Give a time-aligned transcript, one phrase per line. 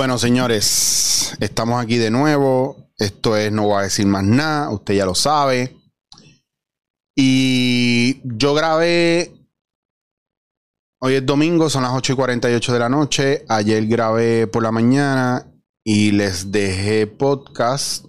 [0.00, 2.90] Bueno, señores, estamos aquí de nuevo.
[2.96, 5.76] Esto es No voy a decir más nada, usted ya lo sabe.
[7.14, 9.30] Y yo grabé.
[11.00, 13.44] Hoy es domingo, son las 8 y 48 de la noche.
[13.46, 15.52] Ayer grabé por la mañana
[15.84, 18.06] y les dejé podcast.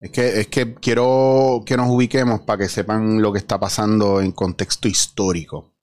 [0.00, 4.22] Es que, es que quiero que nos ubiquemos para que sepan lo que está pasando
[4.22, 5.74] en contexto histórico.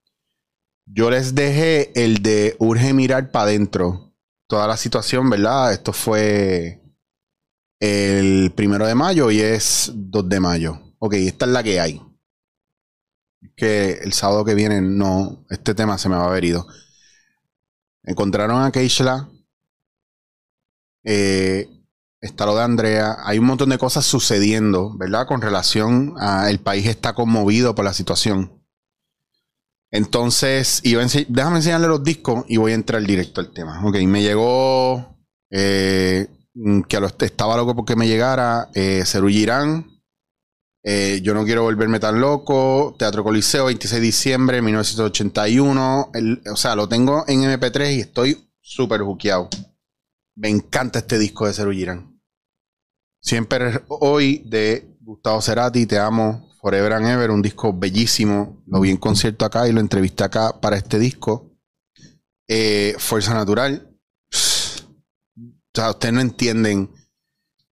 [0.86, 4.11] Yo les dejé el de urge mirar para adentro.
[4.52, 5.72] Toda la situación, ¿verdad?
[5.72, 6.78] Esto fue
[7.80, 10.78] el primero de mayo y es 2 de mayo.
[10.98, 12.02] Ok, esta es la que hay.
[13.56, 16.66] Que el sábado que viene no, este tema se me va a haber ido.
[18.02, 19.30] Encontraron a Keishla.
[21.02, 21.70] Eh,
[22.20, 23.16] está lo de Andrea.
[23.24, 25.26] Hay un montón de cosas sucediendo, ¿verdad?
[25.26, 28.61] Con relación a el país está conmovido por la situación.
[29.92, 30.80] Entonces,
[31.28, 33.84] déjame enseñarle los discos y voy a entrar directo al tema.
[33.84, 35.18] Ok, me llegó
[35.50, 36.28] eh,
[36.88, 39.04] que estaba loco porque me llegara eh.
[40.84, 42.96] Eh, yo no quiero volverme tan loco.
[42.98, 46.10] Teatro Coliseo, 26 de diciembre 1981.
[46.50, 49.50] o sea, lo tengo en MP3 y estoy súper juqueado.
[50.34, 52.18] Me encanta este disco de Girán.
[53.20, 58.62] Siempre hoy de Gustavo Cerati, Te amo, Forever and Ever, un disco bellísimo.
[58.68, 61.50] Lo vi en concierto acá y lo entrevisté acá para este disco.
[62.48, 63.90] Eh, Fuerza Natural.
[64.30, 66.88] O sea, ustedes no entienden.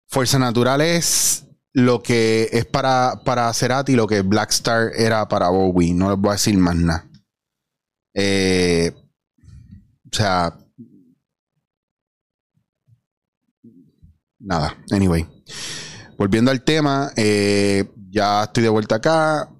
[0.07, 5.49] Fuerza Natural es lo que es para, para Cerati, lo que Black Star era para
[5.49, 5.95] Bowie.
[5.95, 7.09] No les voy a decir más nada.
[8.13, 8.93] Eh,
[10.11, 10.59] o sea.
[14.37, 14.77] Nada.
[14.91, 15.27] Anyway.
[16.19, 19.51] Volviendo al tema, eh, ya estoy de vuelta acá.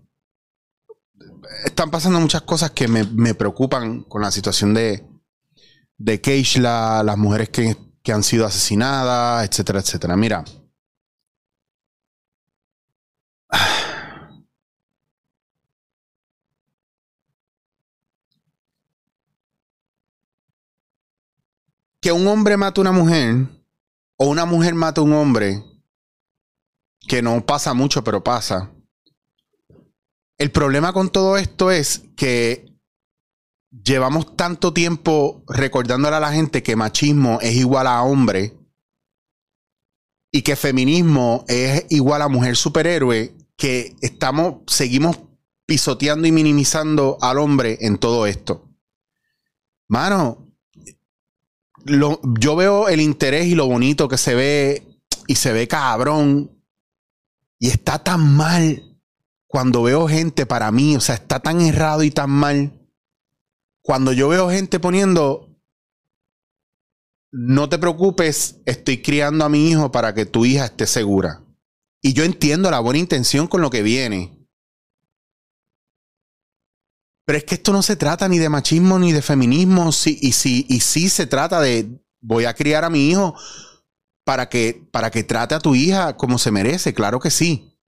[1.66, 5.06] Están pasando muchas cosas que me, preocupan con la situación de,
[5.98, 10.16] de Keishla, las mujeres que, que han sido asesinadas, etcétera, etcétera.
[10.16, 10.44] Mira.
[22.02, 23.48] Que un hombre mate a una mujer
[24.18, 25.64] o una mujer mate a un hombre,
[27.08, 28.72] que no pasa mucho, pero pasa.
[30.38, 32.66] El problema con todo esto es que
[33.72, 38.54] llevamos tanto tiempo recordándole a la gente que machismo es igual a hombre
[40.32, 45.18] y que feminismo es igual a mujer superhéroe, que estamos, seguimos
[45.66, 48.70] pisoteando y minimizando al hombre en todo esto.
[49.88, 50.46] Mano,
[51.86, 54.84] yo veo el interés y lo bonito que se ve
[55.28, 56.55] y se ve cabrón
[57.60, 59.00] y está tan mal
[59.48, 62.86] cuando veo gente para mí, o sea, está tan errado y tan mal
[63.82, 65.62] cuando yo veo gente poniendo,
[67.32, 71.44] no te preocupes, estoy criando a mi hijo para que tu hija esté segura.
[72.02, 74.48] Y yo entiendo la buena intención con lo que viene.
[77.26, 79.92] Pero es que esto no se trata ni de machismo ni de feminismo.
[79.92, 83.36] Sí, y, sí, y sí se trata de voy a criar a mi hijo
[84.26, 86.94] para que, para que trate a tu hija como se merece.
[86.94, 87.80] Claro que sí.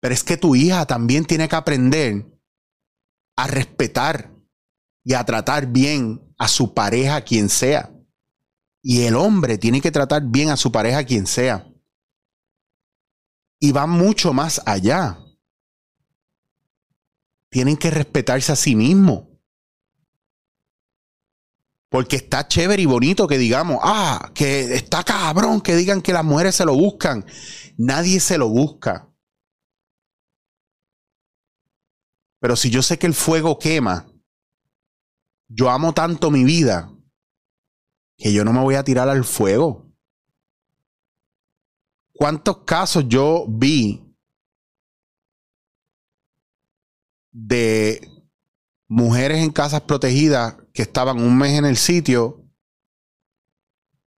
[0.00, 2.24] Pero es que tu hija también tiene que aprender
[3.36, 4.32] a respetar
[5.04, 7.92] y a tratar bien a su pareja, quien sea.
[8.82, 11.66] Y el hombre tiene que tratar bien a su pareja, quien sea.
[13.58, 15.18] Y va mucho más allá.
[17.50, 19.29] Tienen que respetarse a sí mismos.
[21.90, 26.24] Porque está chévere y bonito que digamos, ah, que está cabrón que digan que las
[26.24, 27.26] mujeres se lo buscan.
[27.76, 29.12] Nadie se lo busca.
[32.38, 34.06] Pero si yo sé que el fuego quema,
[35.48, 36.90] yo amo tanto mi vida
[38.16, 39.90] que yo no me voy a tirar al fuego.
[42.14, 44.14] ¿Cuántos casos yo vi
[47.32, 48.19] de
[48.90, 52.44] mujeres en casas protegidas que estaban un mes en el sitio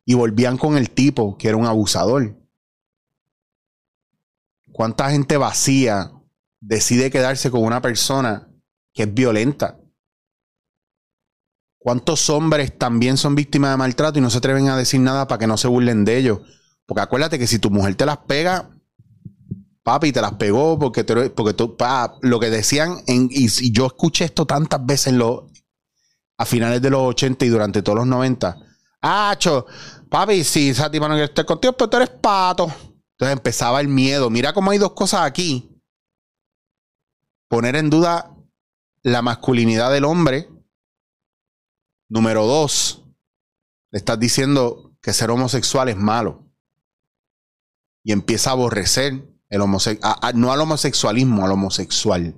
[0.06, 2.34] y volvían con el tipo que era un abusador?
[4.72, 6.10] ¿Cuánta gente vacía
[6.58, 8.48] decide quedarse con una persona
[8.94, 9.78] que es violenta?
[11.76, 15.38] ¿Cuántos hombres también son víctimas de maltrato y no se atreven a decir nada para
[15.38, 16.40] que no se burlen de ellos?
[16.86, 18.70] Porque acuérdate que si tu mujer te las pega,
[19.82, 21.76] papi, te las pegó porque, porque tú,
[22.23, 25.23] lo que decían, en, y, yo escuché esto tantas veces en
[26.38, 28.58] a finales de los 80 y durante todos los 90.
[29.02, 29.37] Ah,
[30.08, 32.64] papi, si esa tipa no quiere estar contigo, pero tú eres pato.
[33.12, 34.31] Entonces empezaba el miedo.
[34.31, 35.69] Mira cómo hay dos cosas aquí.
[37.49, 38.34] Poner en duda
[39.02, 40.49] la masculinidad del hombre
[42.12, 43.02] Número dos,
[43.90, 46.46] le estás diciendo que ser homosexual es malo.
[48.05, 49.60] Y empieza a aborrecer el
[50.40, 52.34] no al homosexualismo, al homosexual.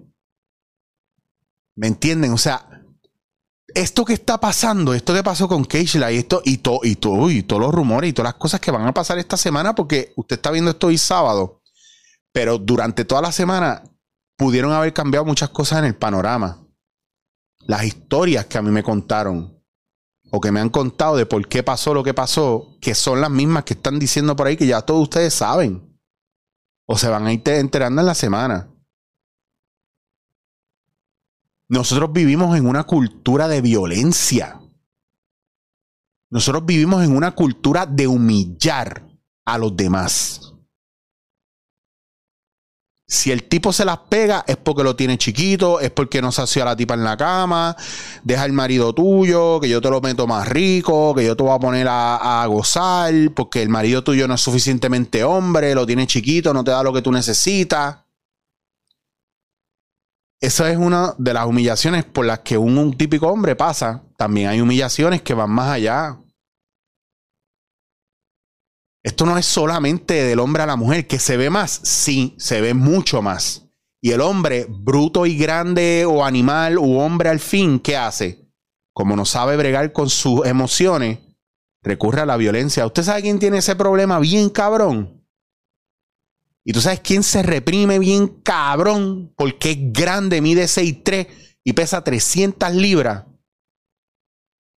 [1.77, 2.33] ¿Me entienden?
[2.33, 2.69] O sea,
[3.73, 7.45] esto que está pasando, esto que pasó con Keishla esto y todo y todo y
[7.45, 10.37] todos los rumores y todas las cosas que van a pasar esta semana porque usted
[10.37, 11.63] está viendo esto hoy sábado,
[12.33, 13.85] pero durante toda la semana
[14.37, 16.67] pudieron haber cambiado muchas cosas en el panorama.
[17.61, 19.57] Las historias que a mí me contaron
[20.33, 23.31] o que me han contado de por qué pasó lo que pasó, que son las
[23.31, 25.94] mismas que están diciendo por ahí que ya todos ustedes saben.
[26.87, 28.71] O se van a ir enterando en la semana.
[31.69, 34.61] Nosotros vivimos en una cultura de violencia.
[36.31, 39.07] Nosotros vivimos en una cultura de humillar
[39.45, 40.54] a los demás.
[43.07, 46.63] Si el tipo se las pega es porque lo tiene chiquito, es porque no sació
[46.63, 47.77] a la tipa en la cama,
[48.23, 51.55] deja el marido tuyo, que yo te lo meto más rico, que yo te voy
[51.55, 56.55] a poner a, gozar, porque el marido tuyo no es suficientemente hombre, lo tiene chiquito,
[56.55, 57.99] no te da lo que tú necesitas.
[60.41, 64.03] Esa es una de las humillaciones por las que un típico hombre pasa.
[64.17, 66.19] También hay humillaciones que van más allá.
[69.05, 72.63] Esto no es solamente del hombre a la mujer, que se ve más, sí, se
[72.63, 73.67] ve mucho más.
[74.01, 78.49] Y el hombre, bruto y grande o animal o hombre al fin, ¿qué hace?
[78.95, 81.19] Como no sabe bregar con sus emociones,
[81.83, 82.87] recurre a la violencia.
[82.87, 85.23] ¿Usted sabe quién tiene ese problema bien cabrón?
[86.65, 91.29] Y tú sabes quién se reprime bien cabrón porque es grande, mide 6'3
[91.63, 93.25] y pesa 300 libras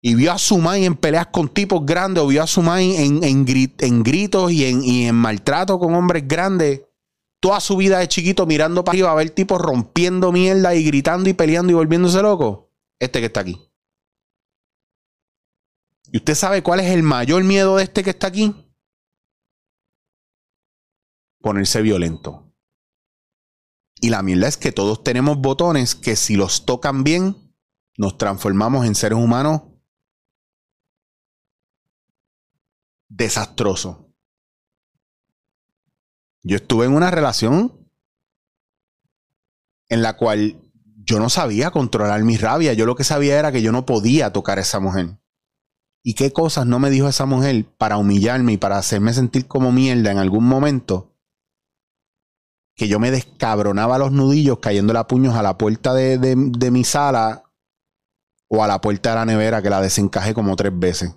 [0.08, 4.04] y vio a su en peleas con tipos grandes, o vio a su en, en,
[4.04, 6.84] gritos y en, y en, maltrato con hombres grandes,
[7.42, 11.30] toda su vida de chiquito mirando para arriba a ver tipos rompiendo mierda y gritando
[11.30, 12.72] y peleando y volviéndose loco.
[12.98, 13.60] Este que está aquí.
[16.10, 18.56] ¿Y usted sabe cuál es el mayor miedo de este que está aquí?
[21.42, 22.56] Ponerse violento.
[24.00, 27.54] Y la mierda es que todos tenemos botones que si los tocan bien,
[27.98, 29.64] nos transformamos en seres humanos
[33.10, 34.14] desastroso.
[36.44, 37.90] Yo estuve en una relación
[39.90, 40.62] en la cual
[41.04, 42.74] yo no sabía controlar mi rabia.
[42.74, 45.20] Yo lo que sabía era que yo no podía tocar a esa mujer.
[46.04, 49.72] ¿Y qué cosas no me dijo esa mujer para humillarme y para hacerme sentir como
[49.72, 51.16] mierda en algún momento?
[52.76, 56.84] Que yo me descabronaba los nudillos cayendo a puños a la puerta de, de mi
[56.84, 57.44] sala
[58.48, 61.16] o a la puerta de la nevera que la desencajé como tres veces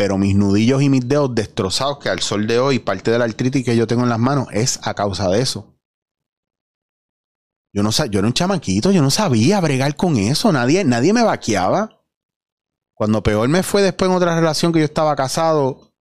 [0.00, 3.26] pero mis nudillos y mis dedos destrozados, que al sol de hoy parte de la
[3.26, 5.76] artritis que yo tengo en las manos es a causa de eso.
[7.70, 11.22] Yo no yo era un chamaquito, yo no sabía bregar con eso, nadie, nadie me
[11.22, 12.00] vaqueaba.
[12.94, 15.92] Cuando peor me fue después en otra relación que yo estaba casado,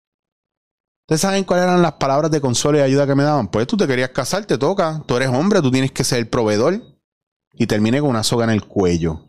[1.01, 3.49] ¿ustedes saben cuáles eran las palabras de consuelo y ayuda que me daban?
[3.49, 6.29] Pues tú te querías casar, te toca, tú eres hombre, tú tienes que ser el
[6.29, 6.81] proveedor.
[7.51, 9.28] Y terminé con una soga en el cuello.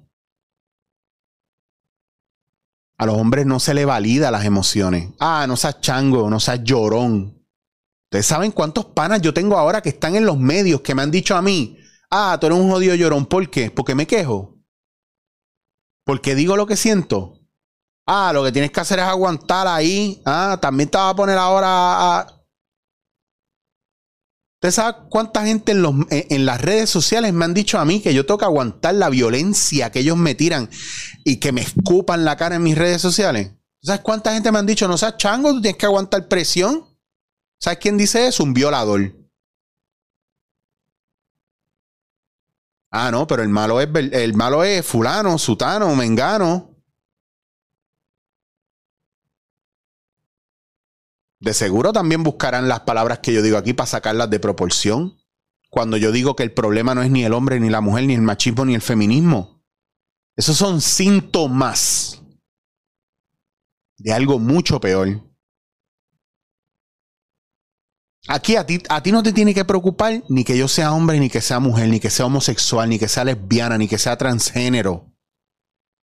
[3.01, 5.09] A los hombres no se le valida las emociones.
[5.19, 7.43] Ah, no seas chango, no seas llorón.
[8.05, 11.11] Ustedes saben cuántos panas yo tengo ahora que están en los medios que me han
[11.11, 11.79] dicho a mí,
[12.11, 13.25] ah, tú eres un jodido llorón.
[13.25, 13.71] ¿Por qué?
[13.71, 14.59] Porque me quejo.
[16.05, 17.41] Porque digo lo que siento.
[18.07, 20.21] Ah, lo que tienes que hacer es aguantar ahí.
[20.27, 21.69] Ah, también te vas a poner ahora
[22.19, 22.40] a,
[24.63, 28.03] ¿Usted sabe cuánta gente en, los, en, las redes sociales me han dicho a mí
[28.03, 30.69] que yo tengo que aguantar la violencia que ellos me tiran
[31.25, 33.53] y que me escupan la cara en mis redes sociales?
[33.83, 36.85] ¿Sabes cuánta gente me han dicho, no seas chango, tú tienes que aguantar presión?
[37.59, 38.45] ¿Sabes quién dice eso?
[38.45, 39.15] Un violador.
[42.91, 46.70] Ah, no, pero el malo es el malo es fulano, sutano, mengano.
[51.41, 55.17] De seguro también buscarán las palabras que yo digo aquí para sacarlas de proporción.
[55.71, 58.15] Cuando yo digo que el problema no es ni el hombre, ni la mujer, ni
[58.15, 59.63] el machismo, ni el feminismo.
[60.37, 62.23] Esos son síntomas
[63.97, 65.23] de algo mucho peor.
[68.29, 71.19] Aquí a ti, a ti no te tiene que preocupar ni que yo sea hombre,
[71.19, 74.19] ni que sea mujer, ni que sea homosexual, ni que sea lesbiana, ni que sea
[74.19, 75.10] transgénero.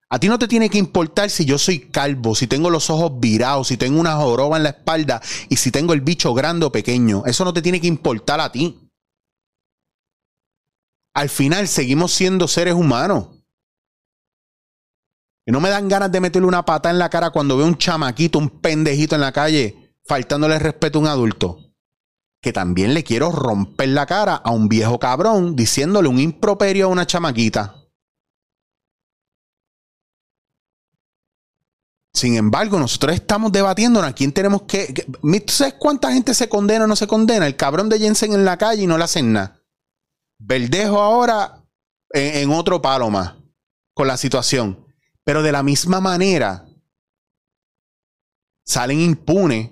[0.10, 3.20] A ti no te tiene que importar si yo soy calvo, si tengo los ojos
[3.20, 6.72] virados, si tengo una joroba en la espalda y si tengo el bicho grande o
[6.72, 7.24] pequeño.
[7.26, 8.80] Eso no te tiene que importar a ti.
[11.16, 13.30] Al final seguimos siendo seres humanos.
[15.48, 17.78] Y no me dan ganas de meterle una pata en la cara cuando veo un
[17.78, 21.60] chamaquito, un pendejito en la calle, faltándole respeto a un adulto.
[22.42, 26.90] Que también le quiero romper la cara a un viejo cabrón diciéndole un improperio a
[26.90, 27.85] una chamaquita.
[32.16, 36.86] Sin embargo, nosotros estamos debatiendo a quién tenemos que, ¿Tú sabes cuánta gente se condena
[36.86, 37.46] o no se condena?
[37.46, 39.62] El cabrón de Jensen en la calle y no le hacen nada.
[40.40, 41.62] Verdejo ahora
[42.12, 43.34] en, en otro palo más
[43.94, 44.88] con la situación.
[45.26, 46.66] Pero de la misma manera,
[48.66, 49.72] salen impunes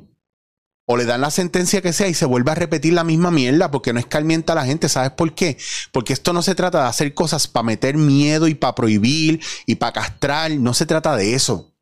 [0.85, 3.71] o le dan la sentencia que sea y se vuelve a repetir la misma mierda
[3.71, 4.89] porque no escarmienta a la gente.
[4.89, 5.57] ¿Sabes por qué?
[5.93, 9.75] Porque esto no se trata de hacer cosas para meter miedo y para prohibir y
[9.75, 10.51] para castrar.
[10.51, 11.72] No se trata de eso.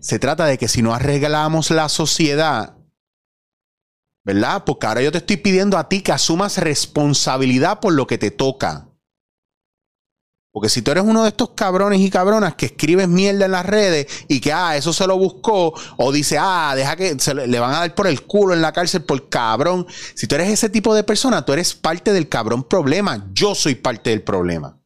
[0.00, 2.76] Se trata de que si no arreglamos la sociedad,
[4.24, 4.64] ¿verdad?
[4.64, 8.30] Porque ahora yo te estoy pidiendo a ti que asumas responsabilidad por lo que te
[8.30, 8.88] toca.
[10.52, 13.66] Porque si tú eres uno de estos cabrones y cabronas que escribes mierda en las
[13.66, 17.60] redes y que, ah, eso se lo buscó, o dice, ah, deja que se le
[17.60, 19.86] van a dar por el culo en la cárcel por cabrón.
[20.14, 23.28] Si tú eres ese tipo de persona, tú eres parte del cabrón problema.
[23.32, 24.78] Yo soy parte del problema.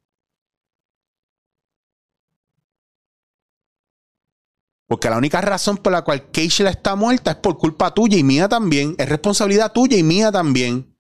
[4.93, 8.23] Porque la única razón por la cual Keishla está muerta es por culpa tuya y
[8.23, 8.95] mía también.
[8.99, 10.95] Es responsabilidad tuya y mía también.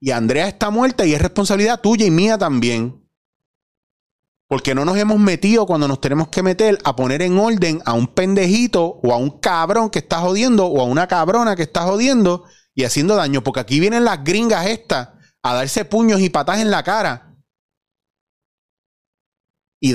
[0.00, 3.08] Y Andrea está muerta y es responsabilidad tuya y mía también.
[4.48, 7.92] Porque no nos hemos metido cuando nos tenemos que meter a poner en orden a
[7.92, 11.82] un pendejito o a un cabrón que está jodiendo o a una cabrona que está
[11.82, 13.44] jodiendo y haciendo daño.
[13.44, 15.10] Porque aquí vienen las gringas estas
[15.40, 17.29] a darse puños y patas en la cara
[19.80, 19.92] y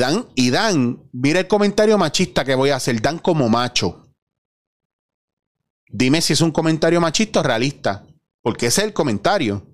[0.49, 4.09] dan, mira el comentario machista que voy a hacer, dan como macho.
[5.87, 8.05] Dime si es un comentario machista o realista,
[8.41, 9.65] porque ese es el comentario.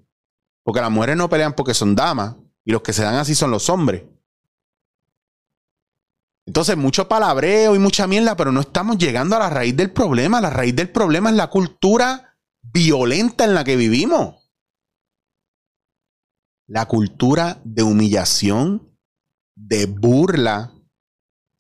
[0.64, 3.50] Porque las mujeres no pelean porque son damas y los que se dan así son
[3.50, 4.04] los hombres.
[6.46, 10.42] Entonces, mucho palabreo y mucha mierda, pero no estamos llegando a la raíz del problema.
[10.42, 14.36] La raíz del problema es la cultura violenta en la que vivimos.
[16.68, 18.91] La cultura de humillación,
[19.68, 20.74] de burla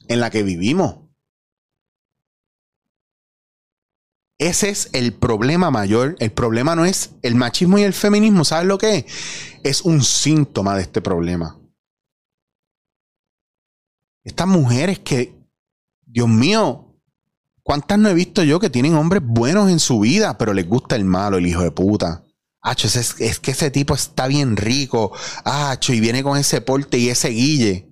[0.07, 0.97] en la que vivimos.
[4.37, 6.15] Ese es el problema mayor.
[6.19, 8.43] El problema no es el machismo y el feminismo.
[8.43, 9.05] ¿Sabes lo que es?
[9.63, 11.59] Es un síntoma de este problema.
[14.23, 15.35] Estas mujeres que,
[16.01, 16.99] Dios mío,
[17.61, 20.95] ¿cuántas no he visto yo que tienen hombres buenos en su vida, pero les gusta
[20.95, 22.23] el malo, el hijo de puta?
[22.61, 25.11] Acho, es, es que ese tipo está bien rico.
[25.45, 27.90] Acho, y viene con ese porte y ese guille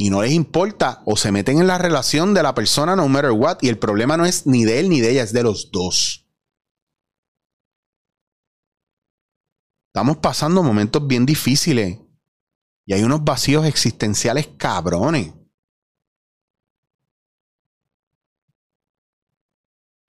[0.00, 3.32] y no les importa o se meten en la relación de la persona no matter
[3.32, 5.70] what y el problema no es ni de él ni de ella, es de los
[5.70, 6.26] dos.
[9.88, 11.98] Estamos pasando momentos bien difíciles
[12.86, 15.34] y hay unos vacíos existenciales cabrones.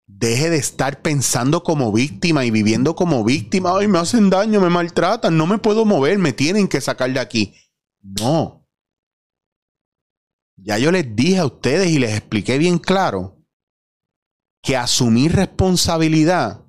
[0.07, 3.77] Deje de estar pensando como víctima y viviendo como víctima.
[3.77, 7.19] Ay, me hacen daño, me maltratan, no me puedo mover, me tienen que sacar de
[7.19, 7.53] aquí.
[8.01, 8.60] No.
[10.63, 13.37] Ya yo les dije a ustedes y les expliqué bien claro
[14.61, 16.63] que asumir responsabilidad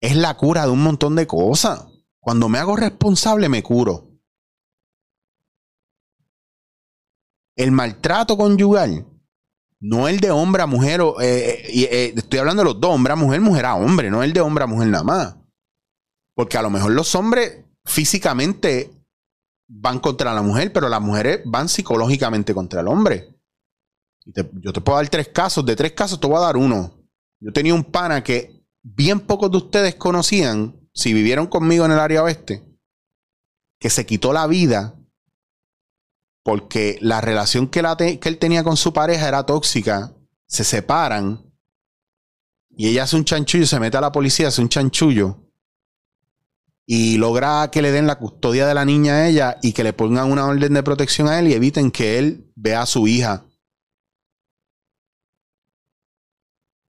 [0.00, 1.86] es la cura de un montón de cosas.
[2.20, 4.06] Cuando me hago responsable me curo.
[7.56, 9.04] El maltrato conyugal,
[9.80, 13.12] no el de hombre a mujer, eh, eh, eh, estoy hablando de los dos, hombre
[13.12, 15.36] a mujer, mujer a hombre, no el de hombre a mujer nada más.
[16.34, 18.97] Porque a lo mejor los hombres físicamente
[19.68, 23.38] van contra la mujer, pero las mujeres van psicológicamente contra el hombre.
[24.24, 27.06] yo te puedo dar tres casos, de tres casos te voy a dar uno.
[27.40, 32.00] Yo tenía un pana que bien pocos de ustedes conocían, si vivieron conmigo en el
[32.00, 32.64] área oeste,
[33.78, 34.94] que se quitó la vida
[36.42, 41.44] porque la relación que, que él tenía con su pareja era tóxica, se separan
[42.70, 45.47] y ella hace un chanchullo, se mete a la policía, hace un chanchullo
[46.90, 49.92] y logra que le den la custodia de la niña a ella y que le
[49.92, 53.44] pongan una orden de protección a él y eviten que él vea a su hija.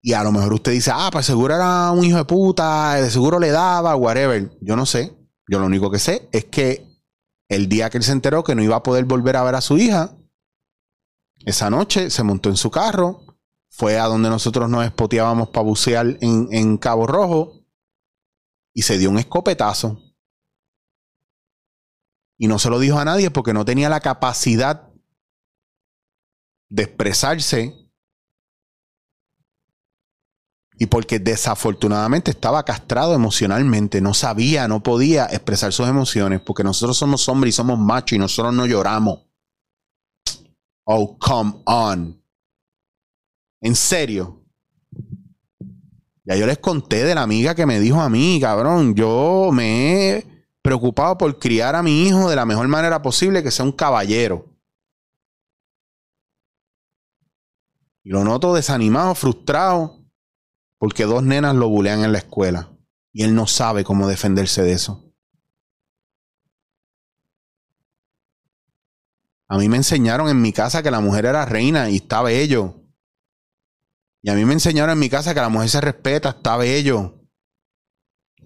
[0.01, 3.09] Y a lo mejor usted dice, ah, pues seguro era un hijo de puta, de
[3.11, 4.57] seguro le daba, whatever.
[4.61, 5.11] Yo no sé.
[5.49, 6.87] Yo lo único que sé es que
[7.49, 9.61] el día que él se enteró que no iba a poder volver a ver a
[9.61, 10.15] su hija,
[11.43, 13.25] esa noche se montó en su carro,
[13.69, 17.58] fue a donde nosotros nos espoteábamos para bucear en, en Cabo Rojo
[18.79, 20.01] y se dio un escopetazo.
[22.37, 24.89] Y no se lo dijo a nadie porque no tenía la capacidad
[26.69, 27.75] de expresarse
[30.77, 36.97] y porque desafortunadamente estaba castrado emocionalmente, no sabía, no podía expresar sus emociones, porque nosotros
[36.97, 39.27] somos hombres y somos machos y nosotros no lloramos.
[40.85, 42.23] Oh, come on.
[43.59, 44.41] En serio.
[46.29, 50.11] Ya yo les conté de la amiga que me dijo a mí, cabrón, yo me
[50.11, 53.71] he preocupado por criar a mi hijo de la mejor manera posible, que sea un
[53.71, 54.45] caballero.
[58.03, 60.05] Y lo noto desanimado, frustrado,
[60.77, 62.77] porque dos nenas lo bulean en la escuela
[63.11, 65.11] y él no sabe cómo defenderse de eso.
[69.47, 72.78] A mí me enseñaron en mi casa que la mujer era reina y estaba ello.
[74.21, 77.19] Y a mí me enseñaron en mi casa que la mujer se respeta, está bello.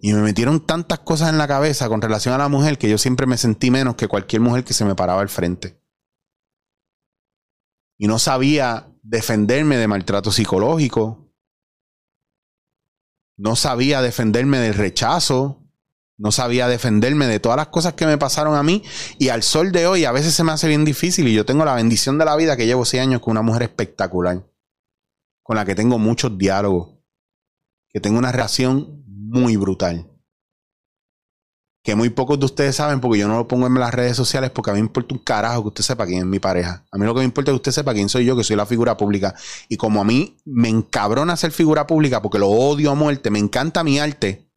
[0.01, 2.97] Y me metieron tantas cosas en la cabeza con relación a la mujer que yo
[2.97, 5.81] siempre me sentí menos que cualquier mujer que se me paraba al frente.
[7.97, 11.31] Y no sabía defenderme de maltrato psicológico.
[13.37, 15.63] No sabía defenderme del rechazo.
[16.17, 18.83] No sabía defenderme de todas las cosas que me pasaron a mí.
[19.17, 21.27] Y al sol de hoy a veces se me hace bien difícil.
[21.29, 23.63] Y yo tengo la bendición de la vida que llevo seis años con una mujer
[23.63, 24.43] espectacular.
[25.43, 26.97] Con la que tengo muchos diálogos.
[27.89, 30.09] Que tengo una relación muy brutal.
[31.83, 34.49] Que muy pocos de ustedes saben porque yo no lo pongo en las redes sociales
[34.51, 36.85] porque a mí me importa un carajo que usted sepa quién es mi pareja.
[36.91, 38.55] A mí lo que me importa es que usted sepa quién soy yo, que soy
[38.55, 39.35] la figura pública.
[39.67, 43.39] Y como a mí me encabrona ser figura pública porque lo odio a muerte, me
[43.39, 44.49] encanta mi arte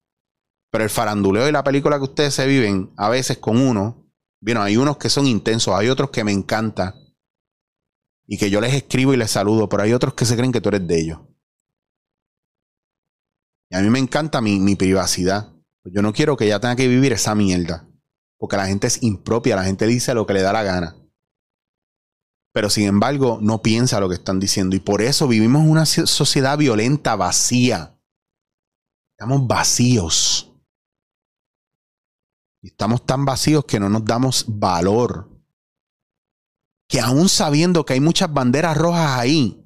[0.76, 4.04] pero el faranduleo y la película que ustedes se viven a veces con uno,
[4.42, 6.94] bueno, hay unos que son intensos, hay otros que me encanta
[8.26, 10.60] y que yo les escribo y les saludo, pero hay otros que se creen que
[10.60, 11.20] tú eres de ellos.
[13.70, 15.52] Y a mí me encanta mi, mi privacidad.
[15.84, 17.88] Yo no quiero que ella tenga que vivir esa mierda.
[18.38, 20.96] Porque la gente es impropia, la gente dice lo que le da la gana.
[22.52, 24.76] Pero sin embargo, no piensa lo que están diciendo.
[24.76, 27.98] Y por eso vivimos una sociedad violenta, vacía.
[29.12, 30.52] Estamos vacíos.
[32.62, 35.35] Estamos tan vacíos que no nos damos valor.
[36.88, 39.64] Que aún sabiendo que hay muchas banderas rojas ahí,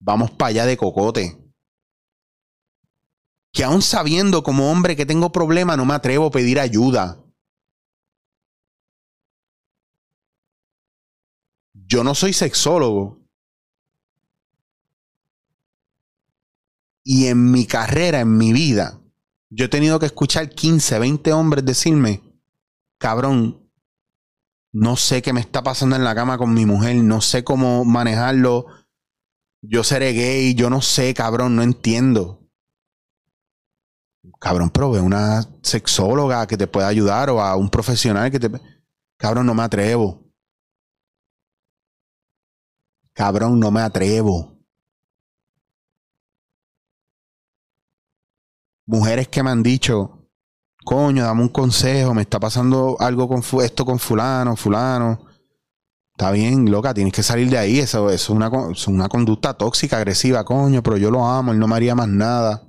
[0.00, 1.36] vamos para allá de cocote.
[3.52, 7.24] Que aún sabiendo como hombre que tengo problemas, no me atrevo a pedir ayuda.
[11.72, 13.18] Yo no soy sexólogo.
[17.02, 19.00] Y en mi carrera, en mi vida,
[19.48, 22.22] yo he tenido que escuchar 15, 20 hombres decirme,
[22.98, 23.59] cabrón,
[24.72, 27.84] no sé qué me está pasando en la cama con mi mujer, no sé cómo
[27.84, 28.66] manejarlo.
[29.62, 32.48] Yo seré gay, yo no sé, cabrón, no entiendo.
[34.38, 38.50] Cabrón, pero una sexóloga que te pueda ayudar o a un profesional que te...
[39.16, 40.30] Cabrón, no me atrevo.
[43.12, 44.60] Cabrón, no me atrevo.
[48.90, 50.19] mujeres que me han dicho,
[50.90, 55.24] coño, dame un consejo, me está pasando algo con esto con fulano, fulano.
[56.10, 57.78] Está bien, loca, tienes que salir de ahí.
[57.78, 61.68] Eso, es, una, es una conducta tóxica, agresiva, coño, pero yo lo amo, él no
[61.68, 62.64] me haría más nada.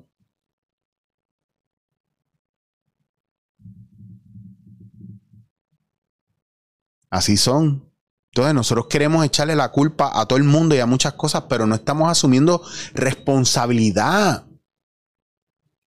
[7.09, 7.91] Así son.
[8.33, 11.65] Entonces nosotros queremos echarle la culpa a todo el mundo y a muchas cosas, pero
[11.65, 12.61] no estamos asumiendo
[12.93, 14.45] responsabilidad.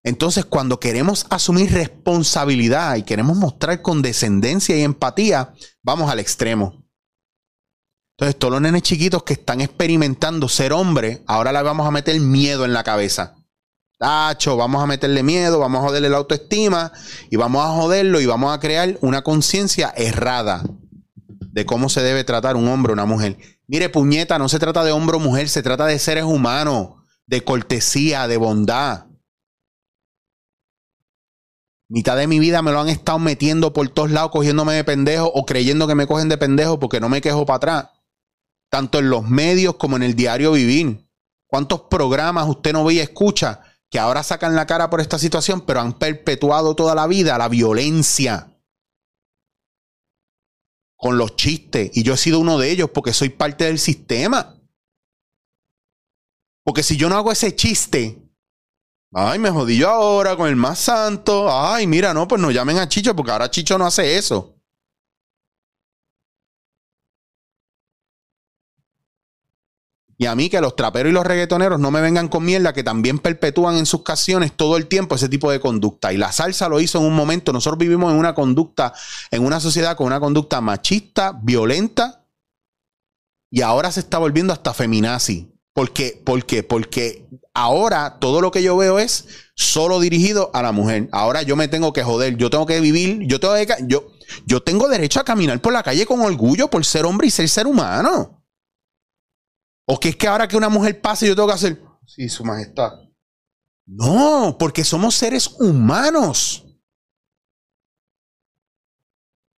[0.05, 6.85] Entonces, cuando queremos asumir responsabilidad y queremos mostrar condescendencia y empatía, vamos al extremo.
[8.17, 12.21] Entonces, todos los nenes chiquitos que están experimentando ser hombre, ahora le vamos a meter
[12.21, 13.35] miedo en la cabeza.
[13.99, 16.93] Tacho, vamos a meterle miedo, vamos a joderle la autoestima
[17.31, 20.63] y vamos a joderlo y vamos a crear una conciencia errada
[21.27, 23.39] de cómo se debe tratar un hombre o una mujer.
[23.67, 27.43] Mire, puñeta, no se trata de hombre o mujer, se trata de seres humanos, de
[27.43, 29.07] cortesía, de bondad.
[31.89, 35.27] Mitad de mi vida me lo han estado metiendo por todos lados, cogiéndome de pendejo
[35.27, 37.91] o creyendo que me cogen de pendejo porque no me quejo para atrás.
[38.71, 41.07] Tanto en los medios como en el diario vivir.
[41.47, 45.61] ¿Cuántos programas usted no ve y escucha que ahora sacan la cara por esta situación,
[45.61, 48.51] pero han perpetuado toda la vida la violencia?
[50.97, 51.91] Con los chistes.
[51.95, 54.59] Y yo he sido uno de ellos porque soy parte del sistema.
[56.65, 58.24] Porque si yo no hago ese chiste,
[59.17, 61.47] Ay, me jodí yo ahora con el más santo.
[61.49, 64.57] Ay, mira, no, pues no llamen a Chicho porque ahora Chicho no hace eso.
[70.17, 72.83] Y a mí que los traperos y los reggaetoneros no me vengan con mierda que
[72.83, 76.13] también perpetúan en sus canciones todo el tiempo ese tipo de conducta.
[76.13, 77.53] Y la salsa lo hizo en un momento.
[77.53, 78.95] Nosotros vivimos en una conducta,
[79.31, 82.25] en una sociedad con una conducta machista, violenta.
[83.51, 85.53] Y ahora se está volviendo hasta feminazi.
[85.73, 86.21] ¿Por qué?
[86.25, 86.63] ¿Por qué?
[86.63, 91.09] Porque ahora todo lo que yo veo es solo dirigido a la mujer.
[91.13, 94.09] Ahora yo me tengo que joder, yo tengo que vivir, yo tengo que, yo,
[94.45, 97.49] yo tengo derecho a caminar por la calle con orgullo por ser hombre y ser
[97.49, 98.45] ser humano.
[99.87, 102.45] ¿O que es que ahora que una mujer pase yo tengo que hacer, sí, su
[102.45, 102.93] majestad?
[103.87, 106.63] No, porque somos seres humanos.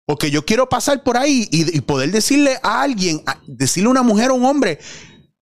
[0.05, 4.03] Porque yo quiero pasar por ahí y, y poder decirle a alguien, decirle a una
[4.03, 4.79] mujer o un hombre,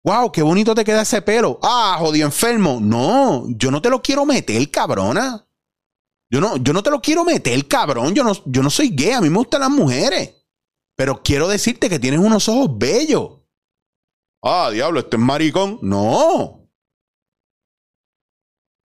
[0.03, 1.59] wow, qué bonito te queda ese pelo.
[1.61, 2.79] Ah, jodido enfermo.
[2.81, 5.47] No, yo no te lo quiero meter, cabrona.
[6.29, 8.13] Yo no, yo no te lo quiero meter, cabrón.
[8.13, 10.33] Yo no, yo no soy gay, a mí me gustan las mujeres.
[10.95, 13.41] Pero quiero decirte que tienes unos ojos bellos.
[14.43, 15.79] Ah, diablo, este es maricón.
[15.81, 16.69] No.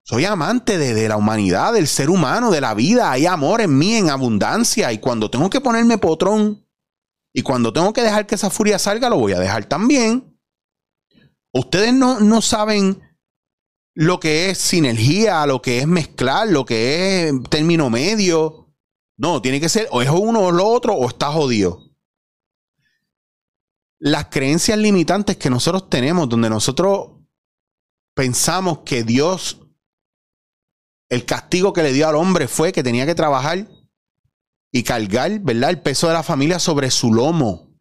[0.04, 3.12] Soy amante de, de, la humanidad, del ser humano, de la vida.
[3.12, 4.92] Hay amor en mí en abundancia.
[4.92, 6.64] Y cuando tengo que ponerme potrón
[7.34, 10.35] y cuando tengo que dejar que esa furia salga, lo voy a dejar también.
[11.58, 13.02] Ustedes no, no saben
[13.94, 18.76] lo que es sinergia, lo que es mezclar, lo que es término medio.
[19.16, 21.80] No, tiene que ser o es uno o lo otro o está jodido.
[24.00, 27.12] Las creencias limitantes que nosotros tenemos, donde nosotros
[28.14, 29.62] pensamos que Dios,
[31.08, 33.66] el castigo que le dio al hombre fue que tenía que trabajar
[34.74, 35.70] y cargar, ¿verdad?
[35.70, 37.80] El peso de la familia sobre su lomo.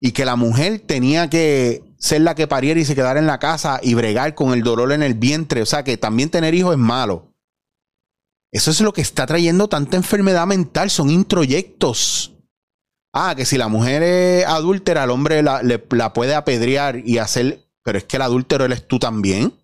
[0.00, 3.38] Y que la mujer tenía que ser la que pariera y se quedara en la
[3.38, 5.62] casa y bregar con el dolor en el vientre.
[5.62, 7.32] O sea que también tener hijos es malo.
[8.52, 10.90] Eso es lo que está trayendo tanta enfermedad mental.
[10.90, 12.34] Son introyectos.
[13.14, 17.64] Ah, que si la mujer es adúltera, el hombre la, la puede apedrear y hacer.
[17.82, 19.54] Pero es que el adúltero eres tú también.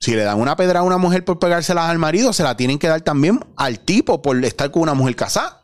[0.00, 2.78] Si le dan una pedra a una mujer por pegárselas al marido, se la tienen
[2.78, 5.63] que dar también al tipo por estar con una mujer casada.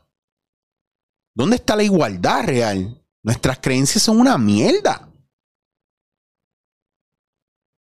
[1.33, 3.01] ¿Dónde está la igualdad real?
[3.23, 5.09] Nuestras creencias son una mierda.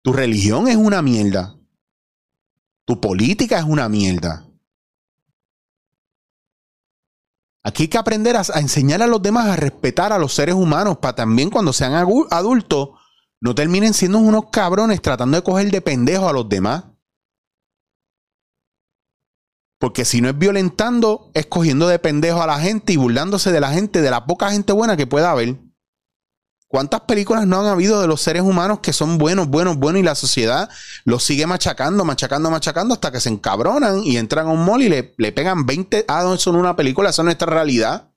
[0.03, 1.57] Tu religión es una mierda.
[2.85, 4.47] Tu política es una mierda.
[7.63, 10.99] Aquí hay que aprender a, enseñar a los demás a respetar a los seres humanos
[10.99, 12.91] para también cuando sean adultos
[13.41, 16.85] no terminen siendo unos cabrones tratando de coger de pendejo a los demás.
[19.79, 23.61] Porque si no es violentando, es cogiendo de pendejo a la gente y burlándose de
[23.61, 25.57] la gente, de la poca gente buena que pueda haber.
[26.67, 30.05] ¿Cuántas películas no han habido de los seres humanos que son buenos, buenos, buenos y
[30.05, 30.69] la sociedad
[31.05, 34.91] los sigue machacando, machacando, machacando hasta que se encabronan y entran a un mall y
[34.91, 36.05] le, le pegan 20...
[36.09, 38.13] Ah, no, eso no una película, eso es nuestra realidad.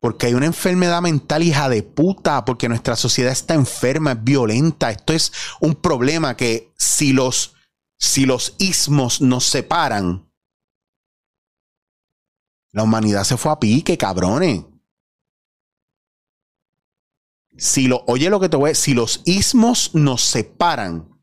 [0.00, 4.90] Porque hay una enfermedad mental, hija de puta, porque nuestra sociedad está enferma, es violenta.
[4.90, 7.54] Esto es un problema que si los
[8.00, 10.26] si los ismos nos separan,
[12.72, 14.64] la humanidad se fue a pique, cabrones.
[17.58, 21.22] Si lo, oye lo que te voy a decir, si los ismos nos separan,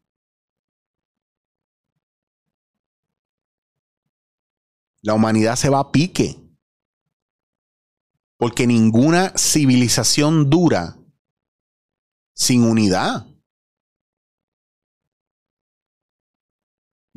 [5.01, 6.39] la humanidad se va a pique.
[8.37, 10.99] Porque ninguna civilización dura
[12.35, 13.25] sin unidad.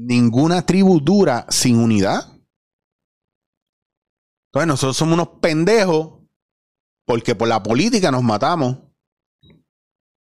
[0.01, 2.27] Ninguna tribu dura sin unidad.
[4.49, 6.21] Entonces nosotros somos unos pendejos
[7.05, 8.79] porque por la política nos matamos.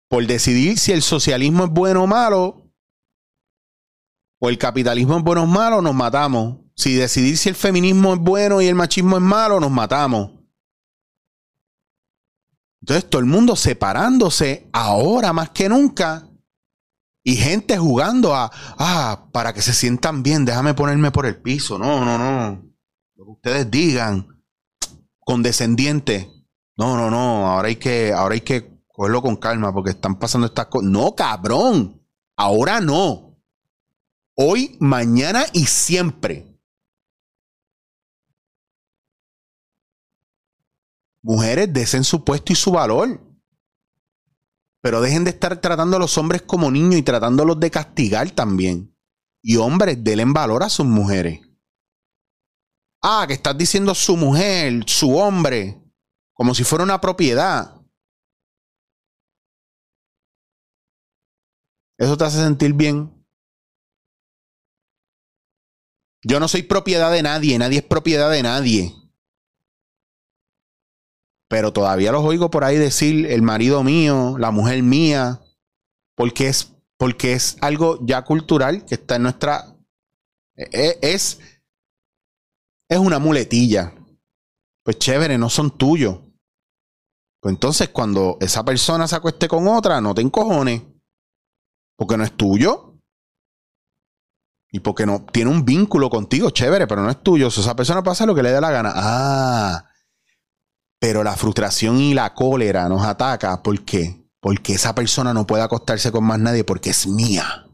[0.09, 2.71] Por decidir si el socialismo es bueno o malo,
[4.39, 6.57] o el capitalismo es bueno o malo, nos matamos.
[6.75, 10.31] Si decidir si el feminismo es bueno y el machismo es malo, nos matamos.
[12.81, 16.28] Entonces todo el mundo separándose ahora más que nunca
[17.29, 21.77] y gente jugando a, ah, para que se sientan bien, déjame ponerme por el piso.
[21.77, 22.63] No, no, no.
[23.15, 24.43] Lo que ustedes digan,
[25.19, 26.27] condescendiente.
[26.75, 27.45] No, no, no.
[27.47, 30.89] Ahora hay que, ahora hay que cogerlo con calma porque están pasando estas cosas.
[30.89, 32.01] No, cabrón.
[32.35, 33.39] Ahora no.
[34.33, 36.59] Hoy, mañana y siempre.
[41.21, 43.21] Mujeres, desen su puesto y su valor.
[44.81, 48.95] Pero dejen de estar tratando a los hombres como niños y tratándolos de castigar también.
[49.41, 51.41] Y hombres, denle valor a sus mujeres.
[53.01, 55.81] Ah, que estás diciendo su mujer, su hombre,
[56.33, 57.81] como si fuera una propiedad.
[61.97, 63.13] ¿Eso te hace sentir bien?
[66.23, 68.98] Yo no soy propiedad de nadie, nadie es propiedad de nadie
[71.49, 75.41] pero todavía los oigo por ahí decir el marido mío, la mujer mía,
[76.15, 79.75] porque es, porque es algo ya cultural que está en nuestra...
[80.55, 81.39] E, e, es,
[82.87, 83.93] es una muletilla.
[84.83, 86.19] Pues chévere, no son tuyos.
[87.41, 90.83] Pues entonces cuando esa persona se acueste con otra, no te encojones.
[91.97, 92.99] Porque no es tuyo.
[94.71, 97.47] Y porque no tiene un vínculo contigo, chévere, pero no es tuyo.
[97.47, 98.91] Esa persona pasa lo que le dé la gana.
[98.93, 99.88] Ah,
[100.99, 103.63] pero la frustración y la cólera nos ataca.
[103.63, 104.29] ¿Por qué?
[104.41, 107.65] Porque esa persona no puede acostarse con más nadie porque es mía.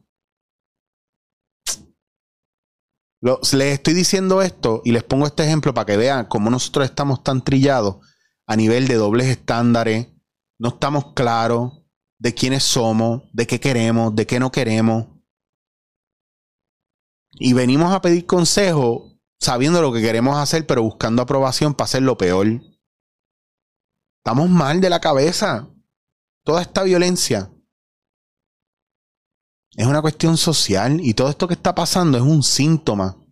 [3.53, 7.23] les estoy diciendo esto y les pongo este ejemplo para que vean cómo nosotros estamos
[7.23, 7.97] tan trillados
[8.45, 10.07] a nivel de dobles estándares.
[10.59, 11.73] No estamos claros
[12.19, 15.07] de quiénes somos, de qué queremos, de qué no queremos.
[17.31, 22.03] Y venimos a pedir consejo sabiendo lo que queremos hacer, pero buscando aprobación para hacer
[22.03, 22.47] lo peor.
[24.25, 25.69] Estamos mal de la cabeza.
[26.43, 27.51] Toda esta violencia
[29.75, 33.23] es una cuestión social y todo esto que está pasando es un síntoma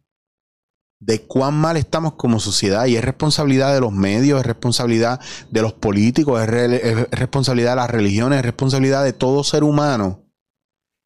[0.99, 5.63] de cuán mal estamos como sociedad y es responsabilidad de los medios, es responsabilidad de
[5.63, 10.31] los políticos, es, responsabilidad de las religiones, es responsabilidad de todo ser humano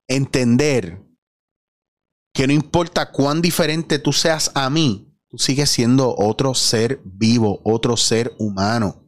[0.09, 1.01] entender
[2.33, 7.61] que no importa cuán diferente tú seas a mí, tú sigues siendo otro ser vivo,
[7.63, 9.06] otro ser humano.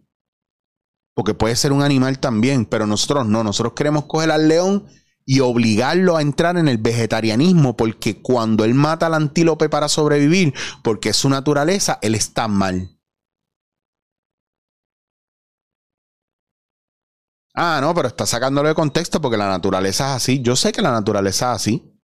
[1.20, 4.88] Porque puede ser un animal también, pero nosotros no, nosotros queremos coger al león
[5.26, 10.54] y obligarlo a entrar en el vegetarianismo, porque cuando él mata al antílope para sobrevivir,
[10.82, 12.98] porque es su naturaleza, él está mal.
[17.54, 20.42] Ah, no, pero está sacándolo de contexto porque la naturaleza es así.
[20.42, 22.00] Yo sé que la naturaleza es así.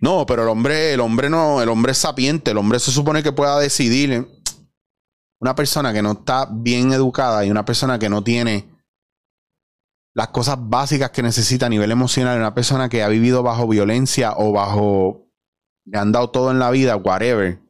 [0.00, 3.22] No, pero el hombre, el hombre no, el hombre es sapiente, el hombre se supone
[3.22, 4.35] que pueda decidir.
[5.40, 8.76] Una persona que no está bien educada y una persona que no tiene
[10.14, 14.32] las cosas básicas que necesita a nivel emocional una persona que ha vivido bajo violencia
[14.36, 15.26] o bajo
[15.84, 17.62] le han dado todo en la vida, whatever,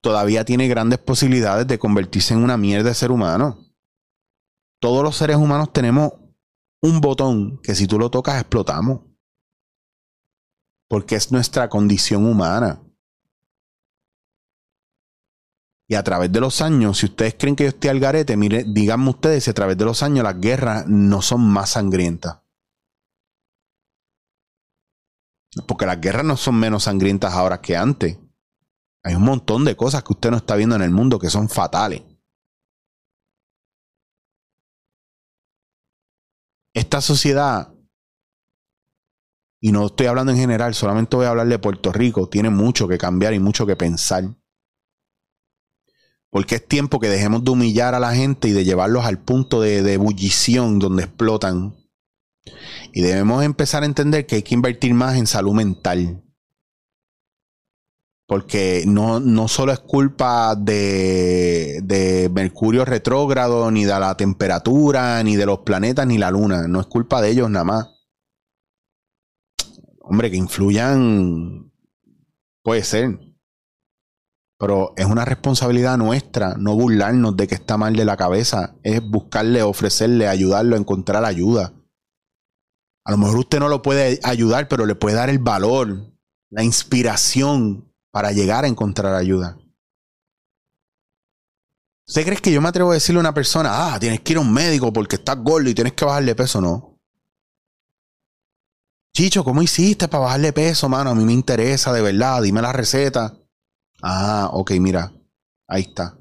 [0.00, 3.58] todavía tiene grandes posibilidades de convertirse en una mierda de ser humano.
[4.80, 6.12] Todos los seres humanos tenemos
[6.80, 9.00] un botón que si tú lo tocas explotamos.
[10.88, 12.80] Porque es nuestra condición humana.
[15.90, 18.64] Y a través de los años, si ustedes creen que yo estoy al garete, mire,
[18.66, 22.42] díganme ustedes si a través de los años las guerras no son más sangrientas.
[25.66, 28.18] Porque las guerras no son menos sangrientas ahora que antes.
[29.02, 31.48] Hay un montón de cosas que usted no está viendo en el mundo que son
[31.48, 32.02] fatales.
[36.74, 37.72] Esta sociedad,
[39.58, 42.86] y no estoy hablando en general, solamente voy a hablar de Puerto Rico, tiene mucho
[42.86, 44.24] que cambiar y mucho que pensar.
[46.30, 49.60] Porque es tiempo que dejemos de humillar a la gente y de llevarlos al punto
[49.60, 51.74] de, ebullición donde explotan.
[52.92, 56.22] Y debemos empezar a entender que hay que invertir más en salud mental.
[58.26, 65.36] Porque no, no solo es culpa de, de Mercurio retrógrado, ni de la temperatura, ni
[65.36, 66.68] de los planetas, ni la luna.
[66.68, 67.88] No es culpa de ellos nada más.
[70.00, 71.72] Hombre, que influyan.
[72.62, 73.27] Puede ser.
[74.58, 78.74] Pero es una responsabilidad nuestra no burlarnos de que está mal de la cabeza.
[78.82, 81.72] Es buscarle, ofrecerle, ayudarlo a encontrar ayuda.
[83.04, 86.12] A lo mejor usted no lo puede ayudar, pero le puede dar el valor,
[86.50, 89.56] la inspiración para llegar a encontrar ayuda.
[92.06, 94.38] ¿Usted cree que yo me atrevo a decirle a una persona, ah, tienes que ir
[94.38, 96.60] a un médico porque estás gordo y tienes que bajarle peso?
[96.60, 96.98] No.
[99.14, 101.10] Chicho, ¿cómo hiciste para bajarle peso, mano?
[101.10, 102.42] A mí me interesa, de verdad.
[102.42, 103.37] Dime la receta.
[104.02, 105.12] Ah, ok, mira.
[105.66, 106.18] Ahí está.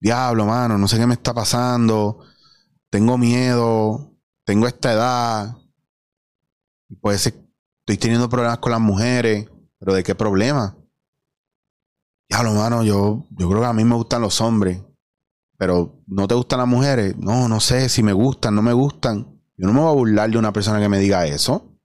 [0.00, 2.20] Diablo, mano, no sé qué me está pasando.
[2.90, 4.12] Tengo miedo.
[4.44, 5.56] Tengo esta edad.
[7.00, 7.34] Puede ser
[7.80, 9.48] estoy teniendo problemas con las mujeres.
[9.78, 10.76] Pero ¿de qué problema?
[12.28, 14.82] Diablo, mano, yo, yo creo que a mí me gustan los hombres.
[15.58, 17.16] Pero ¿no te gustan las mujeres?
[17.16, 19.40] No, no sé si me gustan, no me gustan.
[19.56, 21.75] Yo no me voy a burlar de una persona que me diga eso.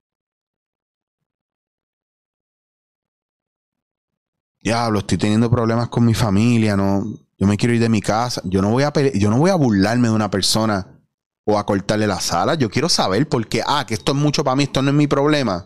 [4.61, 7.05] Diablo, estoy teniendo problemas con mi familia, no,
[7.41, 8.39] yo me quiero ir de mi casa.
[8.45, 10.99] Yo no voy a, yo no voy a burlarme de una persona
[11.43, 12.53] o a cortarle la sala.
[12.53, 14.95] Yo quiero saber por qué, ah, que esto es mucho para mí, esto no es
[14.95, 15.65] mi problema.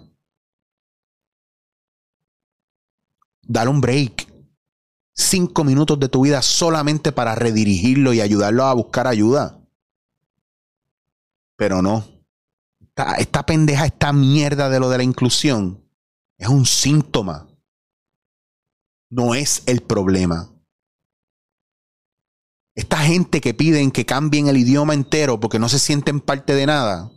[3.42, 4.34] Dar un break.
[5.18, 9.60] Cinco minutos de tu vida solamente para redirigirlo y ayudarlo a buscar ayuda.
[11.58, 12.06] Pero no.
[12.82, 15.84] Esta, esta pendeja, esta mierda de lo de la inclusión
[16.38, 17.48] es un síntoma
[19.10, 20.52] no es el problema.
[22.76, 26.66] Esta gente que piden que cambien el idioma entero porque no se sienten parte de
[26.66, 27.12] nada,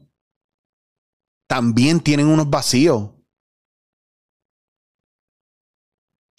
[1.48, 3.10] también tienen unos vacíos.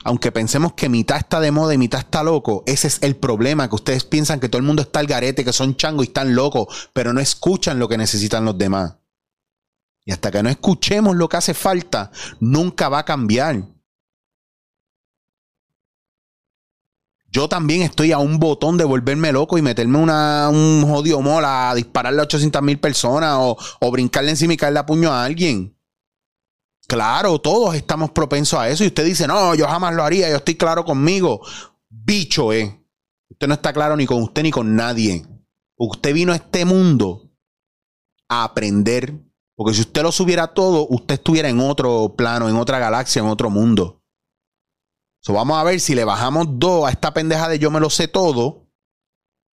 [0.06, 3.68] Aunque pensemos que mitad está de moda y mitad está loco, ese es el problema,
[3.68, 6.36] que ustedes piensan que todo el mundo está al garete, que son changos y están
[6.36, 8.96] locos, pero no escuchan lo que necesitan los demás.
[10.06, 13.68] Y hasta que no escuchemos lo que hace falta, nunca va a cambiar.
[17.32, 21.70] Yo también estoy a un botón de volverme loco y meterme una, un jodido mola
[21.70, 25.24] a dispararle a 800 mil personas o, o, brincarle encima y caerle a puño a
[25.24, 25.76] alguien.
[26.88, 28.84] Claro, todos estamos propensos a eso.
[28.84, 31.42] Y usted dice, no, yo jamás lo haría, yo estoy claro conmigo.
[31.88, 32.84] Bicho, eh.
[33.30, 35.24] Usted no está claro ni con usted ni con nadie.
[35.78, 37.30] Usted vino a este mundo
[38.28, 39.14] a aprender.
[39.56, 43.28] Porque si usted lo subiera todo, usted estuviera en otro plano, en otra galaxia, en
[43.28, 43.99] otro mundo.
[45.28, 48.08] Vamos a ver si le bajamos dos a esta pendeja de yo me lo sé
[48.08, 48.68] todo.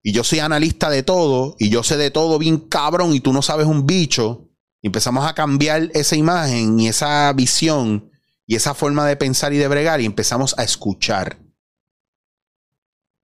[0.02, 1.57] Y yo soy analista de todo.
[1.59, 3.12] Y yo sé de todo bien cabrón.
[3.12, 4.48] Y tú no sabes un bicho.
[4.83, 8.11] Empezamos a cambiar esa imagen y esa visión
[8.46, 10.00] y esa forma de pensar y de bregar.
[10.00, 11.38] Y empezamos a escuchar.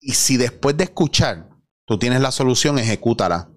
[0.00, 1.50] Y si después de escuchar
[1.84, 3.50] tú tienes la solución, ejecútala.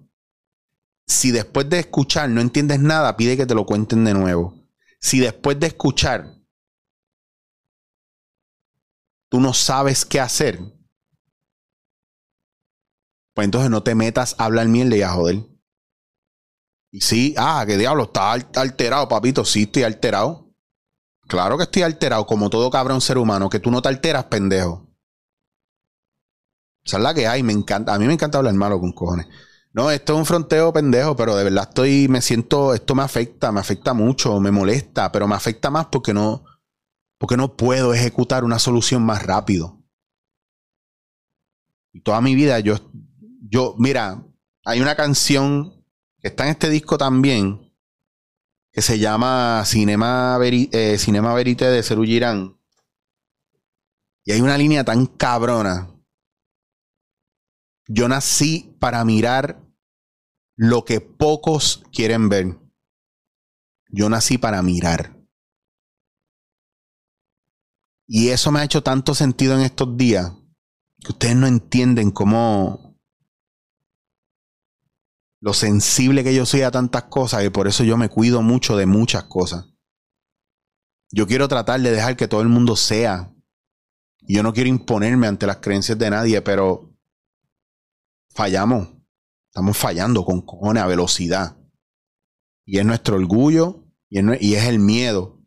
[1.06, 4.54] Si después de escuchar no entiendes nada, pide que te lo cuenten de nuevo.
[5.00, 6.34] Si después de escuchar
[9.30, 10.60] tú no sabes qué hacer,
[13.34, 15.44] pues entonces no te metas a hablar mierda y a joder.
[16.92, 19.44] Y sí, ah, qué diablo, está alterado, papito.
[19.44, 20.54] Sí, estoy alterado.
[21.26, 24.94] Claro que estoy alterado, como todo cabrón ser humano, que tú no te alteras, pendejo.
[26.84, 27.94] Esa es la que hay, me encanta.
[27.94, 29.26] A mí me encanta hablar malo con cojones.
[29.72, 33.50] No, esto es un fronteo pendejo, pero de verdad estoy, me siento, esto me afecta,
[33.50, 36.44] me afecta mucho, me molesta, pero me afecta más porque no,
[37.24, 39.82] porque no puedo ejecutar una solución más rápido.
[41.90, 42.76] Y toda mi vida yo,
[43.48, 44.22] yo, mira,
[44.62, 45.82] hay una canción
[46.20, 47.74] que está en este disco también,
[48.70, 52.60] que se llama Cinema, eh, Cinema Verite de Ceru Girán.
[54.24, 55.94] Y hay una línea tan cabrona
[57.88, 59.62] yo nací para mirar
[60.56, 62.58] lo que pocos quieren ver.
[63.88, 65.23] Yo nací para mirar.
[68.06, 70.32] Y eso me ha hecho tanto sentido en estos días
[71.02, 72.98] que ustedes no entienden cómo
[75.40, 78.76] lo sensible que yo soy a tantas cosas y por eso yo me cuido mucho
[78.76, 79.66] de muchas cosas.
[81.10, 83.32] Yo quiero tratar de dejar que todo el mundo sea.
[84.22, 86.94] Yo no quiero imponerme ante las creencias de nadie, pero
[88.30, 88.88] fallamos.
[89.48, 91.56] Estamos fallando con cojones a velocidad.
[92.64, 95.40] Y es nuestro orgullo y es, el miedo.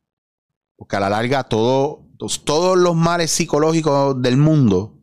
[0.75, 4.97] Porque a la larga todo, todos los males psicológicos del mundo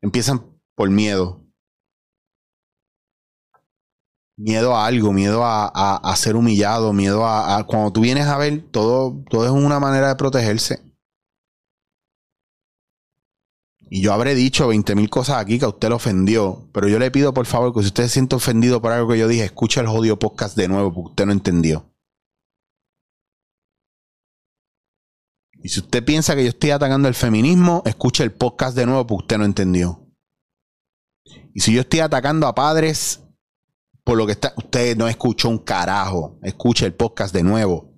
[0.00, 0.42] empiezan
[0.74, 1.44] por miedo.
[4.36, 8.70] Miedo a algo, miedo a, ser humillado, miedo a, a, Cuando tú vienes a ver,
[8.70, 10.80] todo, todo es una manera de protegerse.
[13.90, 16.68] Y yo habré dicho 20 mil cosas aquí que a usted le ofendió.
[16.72, 19.18] Pero yo le pido por favor que si usted se siente ofendido por algo que
[19.18, 21.90] yo dije, escuche el jodido podcast de nuevo porque usted no entendió.
[25.68, 29.06] Y si usted piensa que yo estoy atacando el feminismo, escuche el podcast de nuevo
[29.06, 30.02] porque usted no entendió.
[31.52, 33.20] Y si yo estoy atacando a padres
[34.02, 37.92] por lo que está, usted no escuchó un carajo, escuche el podcast de nuevo.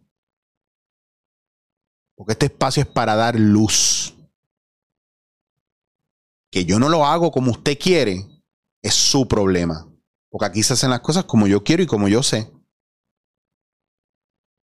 [2.16, 4.16] Porque este espacio es para dar luz
[6.50, 8.42] que yo no lo hago como usted quiere,
[8.82, 9.88] es su problema.
[10.28, 12.50] Porque aquí se hacen las cosas como yo quiero y como yo sé.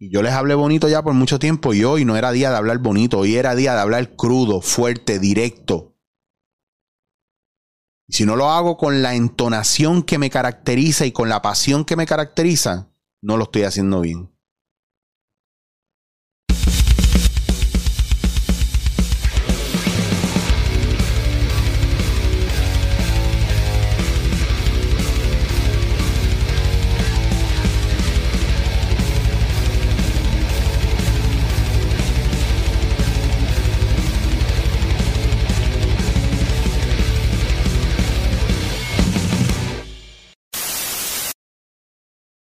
[0.00, 2.56] Y yo les hablé bonito ya por mucho tiempo y hoy no era día de
[2.56, 5.96] hablar bonito, hoy era día de hablar crudo, fuerte, directo.
[8.06, 11.84] Y si no lo hago con la entonación que me caracteriza y con la pasión
[11.84, 12.88] que me caracteriza,
[13.20, 14.30] no lo estoy haciendo bien.